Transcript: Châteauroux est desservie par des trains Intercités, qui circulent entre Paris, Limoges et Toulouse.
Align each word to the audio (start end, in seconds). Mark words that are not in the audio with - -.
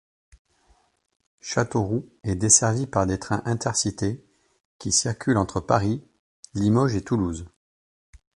Châteauroux 1.41 2.09
est 2.23 2.33
desservie 2.33 2.87
par 2.87 3.05
des 3.05 3.19
trains 3.19 3.43
Intercités, 3.45 4.25
qui 4.79 4.91
circulent 4.91 5.37
entre 5.37 5.59
Paris, 5.61 6.01
Limoges 6.55 6.95
et 6.95 7.03
Toulouse. 7.03 7.45